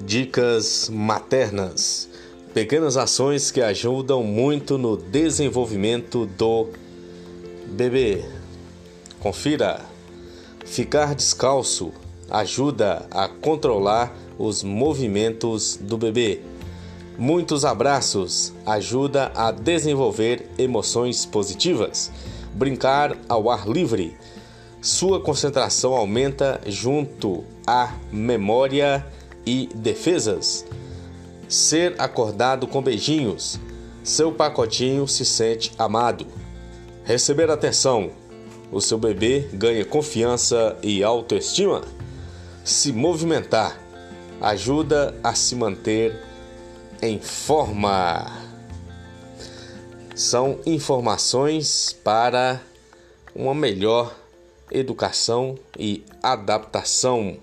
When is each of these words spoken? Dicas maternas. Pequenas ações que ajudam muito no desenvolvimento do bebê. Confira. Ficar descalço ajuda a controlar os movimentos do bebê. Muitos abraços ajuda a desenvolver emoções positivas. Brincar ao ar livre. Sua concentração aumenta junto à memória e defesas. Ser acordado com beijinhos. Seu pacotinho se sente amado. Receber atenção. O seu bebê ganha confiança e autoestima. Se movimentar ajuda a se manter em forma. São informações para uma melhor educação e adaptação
Dicas 0.00 0.90
maternas. 0.92 2.08
Pequenas 2.52 2.96
ações 2.96 3.52
que 3.52 3.60
ajudam 3.60 4.24
muito 4.24 4.76
no 4.76 4.96
desenvolvimento 4.96 6.26
do 6.26 6.68
bebê. 7.66 8.24
Confira. 9.20 9.80
Ficar 10.64 11.14
descalço 11.14 11.92
ajuda 12.28 13.06
a 13.08 13.28
controlar 13.28 14.12
os 14.36 14.64
movimentos 14.64 15.78
do 15.80 15.96
bebê. 15.96 16.40
Muitos 17.16 17.64
abraços 17.64 18.52
ajuda 18.66 19.30
a 19.32 19.52
desenvolver 19.52 20.50
emoções 20.58 21.24
positivas. 21.24 22.10
Brincar 22.52 23.16
ao 23.28 23.48
ar 23.48 23.68
livre. 23.68 24.16
Sua 24.82 25.20
concentração 25.20 25.94
aumenta 25.94 26.60
junto 26.66 27.44
à 27.64 27.94
memória 28.12 29.06
e 29.46 29.68
defesas. 29.74 30.64
Ser 31.48 31.94
acordado 31.98 32.66
com 32.66 32.82
beijinhos. 32.82 33.58
Seu 34.02 34.32
pacotinho 34.32 35.06
se 35.06 35.24
sente 35.24 35.72
amado. 35.78 36.26
Receber 37.04 37.50
atenção. 37.50 38.10
O 38.72 38.80
seu 38.80 38.98
bebê 38.98 39.48
ganha 39.52 39.84
confiança 39.84 40.76
e 40.82 41.02
autoestima. 41.02 41.82
Se 42.64 42.92
movimentar 42.92 43.78
ajuda 44.40 45.14
a 45.22 45.34
se 45.34 45.54
manter 45.54 46.20
em 47.00 47.20
forma. 47.20 48.42
São 50.14 50.58
informações 50.64 51.96
para 52.04 52.60
uma 53.34 53.54
melhor 53.54 54.14
educação 54.70 55.58
e 55.78 56.04
adaptação 56.22 57.36